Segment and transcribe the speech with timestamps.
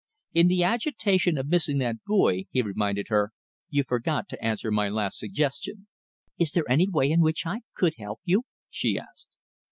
[0.33, 3.33] "In the agitation of missing that buoy," he reminded her,
[3.69, 5.85] "you forgot to answer my last suggestion."
[6.39, 9.29] "Is there any way in which I could help you?" she asked.